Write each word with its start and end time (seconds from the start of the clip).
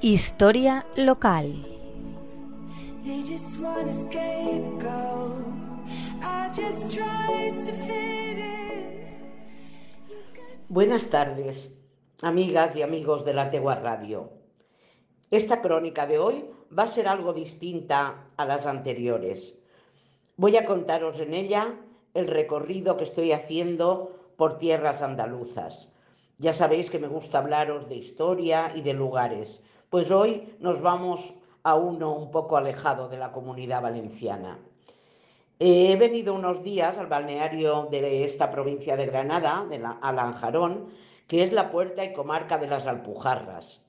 Historia 0.00 0.86
local. 0.96 1.52
Buenas 10.68 11.06
tardes, 11.06 11.72
amigas 12.22 12.76
y 12.76 12.82
amigos 12.82 13.24
de 13.24 13.34
la 13.34 13.50
Tegua 13.50 13.74
Radio. 13.74 14.30
Esta 15.32 15.60
crónica 15.60 16.06
de 16.06 16.20
hoy 16.20 16.44
va 16.76 16.84
a 16.84 16.88
ser 16.88 17.08
algo 17.08 17.32
distinta 17.32 18.28
a 18.36 18.44
las 18.44 18.66
anteriores. 18.66 19.56
Voy 20.36 20.56
a 20.56 20.64
contaros 20.64 21.18
en 21.18 21.34
ella 21.34 21.74
el 22.14 22.28
recorrido 22.28 22.96
que 22.96 23.04
estoy 23.04 23.32
haciendo 23.32 24.32
por 24.36 24.58
tierras 24.58 25.02
andaluzas. 25.02 25.90
Ya 26.38 26.52
sabéis 26.52 26.88
que 26.88 27.00
me 27.00 27.08
gusta 27.08 27.38
hablaros 27.38 27.88
de 27.88 27.96
historia 27.96 28.70
y 28.76 28.82
de 28.82 28.92
lugares, 28.94 29.60
pues 29.90 30.10
hoy 30.10 30.54
nos 30.60 30.82
vamos 30.82 31.34
a 31.62 31.74
uno 31.74 32.12
un 32.12 32.30
poco 32.30 32.56
alejado 32.56 33.08
de 33.08 33.18
la 33.18 33.32
comunidad 33.32 33.82
valenciana. 33.82 34.58
He 35.58 35.96
venido 35.96 36.34
unos 36.34 36.62
días 36.62 36.98
al 36.98 37.06
balneario 37.08 37.88
de 37.90 38.24
esta 38.24 38.50
provincia 38.50 38.96
de 38.96 39.06
Granada, 39.06 39.66
de 39.68 39.78
la, 39.78 39.98
a 40.00 40.92
que 41.26 41.42
es 41.42 41.52
la 41.52 41.70
puerta 41.70 42.04
y 42.04 42.12
comarca 42.12 42.58
de 42.58 42.68
las 42.68 42.86
Alpujarras, 42.86 43.84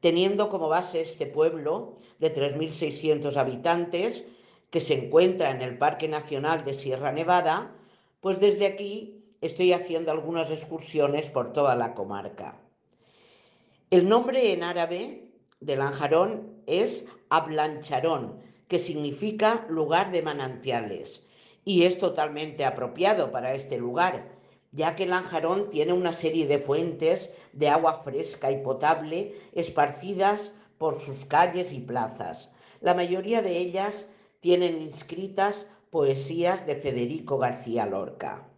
teniendo 0.00 0.50
como 0.50 0.68
base 0.68 1.00
este 1.00 1.26
pueblo 1.26 1.96
de 2.18 2.34
3.600 2.34 3.36
habitantes 3.36 4.26
que 4.70 4.80
se 4.80 4.94
encuentra 4.94 5.50
en 5.50 5.62
el 5.62 5.78
Parque 5.78 6.08
Nacional 6.08 6.64
de 6.64 6.74
Sierra 6.74 7.10
Nevada, 7.10 7.70
pues 8.20 8.38
desde 8.38 8.66
aquí 8.66 9.24
estoy 9.40 9.72
haciendo 9.72 10.10
algunas 10.10 10.50
excursiones 10.50 11.26
por 11.26 11.52
toda 11.52 11.74
la 11.74 11.94
comarca. 11.94 12.56
El 13.90 14.08
nombre 14.08 14.52
en 14.52 14.62
árabe 14.62 15.23
de 15.64 15.76
Lanjarón 15.76 16.62
es 16.66 17.06
Ablancharón, 17.30 18.40
que 18.68 18.78
significa 18.78 19.66
lugar 19.68 20.12
de 20.12 20.22
manantiales, 20.22 21.26
y 21.64 21.84
es 21.84 21.98
totalmente 21.98 22.64
apropiado 22.64 23.30
para 23.30 23.54
este 23.54 23.78
lugar, 23.78 24.28
ya 24.72 24.96
que 24.96 25.06
Lanjarón 25.06 25.70
tiene 25.70 25.92
una 25.92 26.12
serie 26.12 26.46
de 26.46 26.58
fuentes 26.58 27.32
de 27.52 27.68
agua 27.68 28.00
fresca 28.02 28.50
y 28.50 28.62
potable 28.62 29.34
esparcidas 29.52 30.52
por 30.78 30.96
sus 30.96 31.24
calles 31.24 31.72
y 31.72 31.80
plazas. 31.80 32.52
La 32.80 32.94
mayoría 32.94 33.40
de 33.40 33.56
ellas 33.56 34.06
tienen 34.40 34.82
inscritas 34.82 35.66
poesías 35.90 36.66
de 36.66 36.76
Federico 36.76 37.38
García 37.38 37.86
Lorca. 37.86 38.48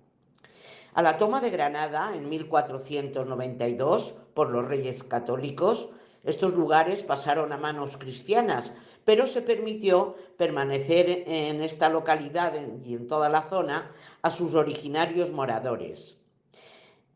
A 0.95 1.03
la 1.03 1.19
toma 1.19 1.43
de 1.43 1.51
Granada 1.51 2.17
en 2.17 2.29
1492 2.31 4.15
por 4.33 4.51
los 4.51 4.65
reyes 4.65 5.03
católicos, 5.05 5.91
estos 6.27 6.55
lugares 6.55 7.03
pasaron 7.03 7.53
a 7.53 7.57
manos 7.57 7.97
cristianas, 7.97 8.75
pero 9.05 9.27
se 9.27 9.43
permitió 9.43 10.17
permanecer 10.37 11.25
en 11.27 11.63
esta 11.63 11.89
localidad 11.89 12.53
y 12.85 12.95
en 12.95 13.07
toda 13.07 13.29
la 13.29 13.43
zona 13.43 13.93
a 14.23 14.31
sus 14.31 14.57
originarios 14.57 15.31
moradores, 15.31 16.19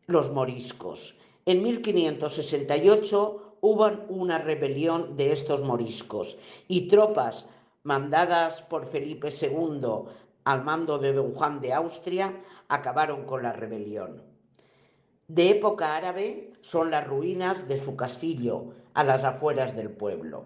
los 0.07 0.31
moriscos. 0.31 1.17
En 1.45 1.61
1568 1.61 3.57
hubo 3.59 3.91
una 4.07 4.37
rebelión 4.37 5.17
de 5.17 5.33
estos 5.33 5.61
moriscos 5.61 6.37
y 6.67 6.87
tropas 6.87 7.45
mandadas 7.83 8.61
por 8.61 8.87
Felipe 8.87 9.29
II 9.29 10.07
al 10.45 10.63
mando 10.63 10.97
de 10.97 11.13
Don 11.13 11.33
Juan 11.33 11.59
de 11.59 11.73
Austria 11.73 12.33
acabaron 12.67 13.25
con 13.25 13.43
la 13.43 13.51
rebelión. 13.51 14.30
De 15.33 15.49
época 15.49 15.95
árabe 15.95 16.51
son 16.59 16.91
las 16.91 17.07
ruinas 17.07 17.65
de 17.69 17.77
su 17.77 17.95
castillo, 17.95 18.73
a 18.93 19.05
las 19.05 19.23
afueras 19.23 19.73
del 19.77 19.89
pueblo. 19.89 20.43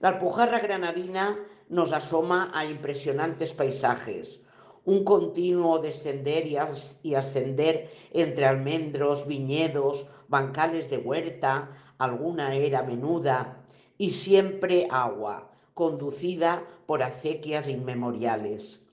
La 0.00 0.08
Alpujarra 0.08 0.58
granadina 0.58 1.38
nos 1.68 1.92
asoma 1.92 2.50
a 2.52 2.64
impresionantes 2.64 3.52
paisajes, 3.52 4.40
un 4.86 5.04
continuo 5.04 5.78
descender 5.78 6.48
y, 6.48 7.14
ascender 7.14 7.88
entre 8.12 8.46
almendros, 8.46 9.24
viñedos, 9.28 10.08
bancales 10.26 10.90
de 10.90 10.98
huerta, 10.98 11.70
alguna 11.98 12.56
era 12.56 12.82
menuda 12.82 13.62
y 13.98 14.10
siempre 14.10 14.88
agua, 14.90 15.52
conducida 15.74 16.64
por 16.86 17.04
acequias 17.04 17.68
inmemoriales. 17.68 18.84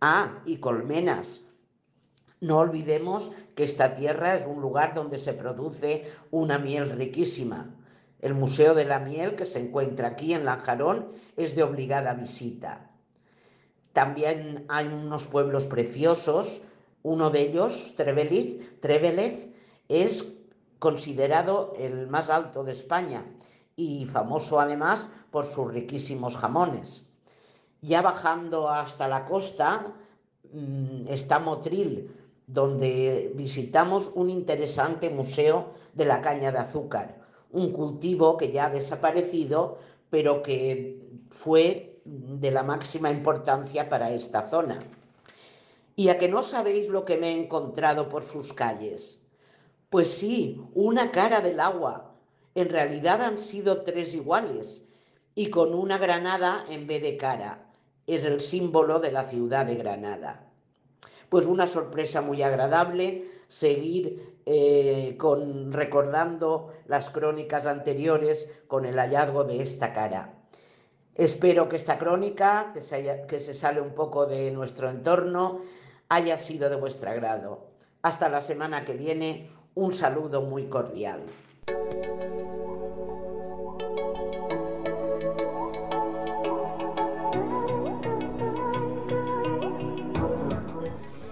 Ah, 0.00 0.42
y 0.44 0.56
colmenas. 0.56 1.44
No 2.40 2.58
olvidemos 2.58 3.30
que 3.54 3.64
esta 3.64 3.94
tierra 3.94 4.36
es 4.36 4.46
un 4.46 4.60
lugar 4.60 4.94
donde 4.94 5.18
se 5.18 5.34
produce 5.34 6.10
una 6.30 6.58
miel 6.58 6.90
riquísima. 6.90 7.74
El 8.20 8.34
Museo 8.34 8.74
de 8.74 8.84
la 8.84 8.98
Miel, 8.98 9.34
que 9.34 9.46
se 9.46 9.58
encuentra 9.58 10.08
aquí 10.08 10.34
en 10.34 10.44
Lanjarón, 10.44 11.12
es 11.36 11.54
de 11.54 11.62
obligada 11.62 12.14
visita. 12.14 12.90
También 13.92 14.66
hay 14.68 14.86
unos 14.86 15.26
pueblos 15.26 15.66
preciosos, 15.66 16.60
uno 17.02 17.30
de 17.30 17.40
ellos, 17.40 17.94
Trevelez, 17.96 19.48
es 19.88 20.24
considerado 20.78 21.74
el 21.78 22.08
más 22.08 22.30
alto 22.30 22.62
de 22.62 22.72
España 22.72 23.24
y 23.74 24.06
famoso 24.06 24.60
además 24.60 25.08
por 25.30 25.44
sus 25.44 25.72
riquísimos 25.72 26.36
jamones. 26.36 27.06
Ya 27.80 28.02
bajando 28.02 28.68
hasta 28.68 29.08
la 29.08 29.24
costa 29.24 29.94
mm, 30.52 31.08
está 31.08 31.38
Motril, 31.38 32.19
donde 32.52 33.32
visitamos 33.34 34.12
un 34.14 34.30
interesante 34.30 35.10
museo 35.10 35.72
de 35.94 36.04
la 36.04 36.20
caña 36.20 36.52
de 36.52 36.58
azúcar 36.58 37.20
un 37.52 37.72
cultivo 37.72 38.36
que 38.36 38.52
ya 38.52 38.66
ha 38.66 38.70
desaparecido, 38.70 39.78
pero 40.08 40.42
que 40.42 41.00
fue 41.30 42.00
de 42.04 42.50
la 42.50 42.62
máxima 42.62 43.10
importancia 43.10 43.88
para 43.88 44.10
esta 44.12 44.48
zona. 44.48 44.78
¿Y 45.96 46.08
a 46.08 46.18
que 46.18 46.28
no 46.28 46.42
sabéis 46.42 46.88
lo 46.88 47.04
que 47.04 47.16
me 47.16 47.30
he 47.30 47.42
encontrado 47.42 48.08
por 48.08 48.22
sus 48.22 48.52
calles? 48.52 49.18
Pues 49.90 50.10
sí, 50.10 50.60
una 50.74 51.10
cara 51.10 51.40
del 51.40 51.60
agua. 51.60 52.14
En 52.54 52.68
realidad 52.68 53.20
han 53.22 53.38
sido 53.38 53.82
tres 53.82 54.14
iguales 54.14 54.82
y 55.34 55.50
con 55.50 55.74
una 55.74 55.98
granada 55.98 56.64
en 56.68 56.86
vez 56.86 57.02
de 57.02 57.16
cara. 57.16 57.66
Es 58.06 58.24
el 58.24 58.40
símbolo 58.40 58.98
de 58.98 59.12
la 59.12 59.24
ciudad 59.24 59.66
de 59.66 59.76
Granada. 59.76 60.49
Pues 61.30 61.46
una 61.46 61.66
sorpresa 61.66 62.20
muy 62.20 62.42
agradable 62.42 63.24
seguir 63.48 64.36
eh, 64.46 65.16
con, 65.16 65.72
recordando 65.72 66.72
las 66.86 67.08
crónicas 67.08 67.66
anteriores 67.66 68.50
con 68.66 68.84
el 68.84 68.96
hallazgo 68.96 69.44
de 69.44 69.62
esta 69.62 69.92
cara. 69.92 70.34
Espero 71.14 71.68
que 71.68 71.76
esta 71.76 71.98
crónica, 71.98 72.72
que 72.74 72.82
se, 72.82 73.26
que 73.28 73.38
se 73.38 73.54
sale 73.54 73.80
un 73.80 73.94
poco 73.94 74.26
de 74.26 74.50
nuestro 74.50 74.90
entorno, 74.90 75.60
haya 76.08 76.36
sido 76.36 76.68
de 76.68 76.76
vuestro 76.76 77.10
agrado. 77.10 77.68
Hasta 78.02 78.28
la 78.28 78.42
semana 78.42 78.84
que 78.84 78.94
viene, 78.94 79.50
un 79.74 79.92
saludo 79.92 80.42
muy 80.42 80.66
cordial. 80.66 81.20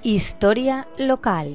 Historia 0.09 0.89
local. 0.97 1.53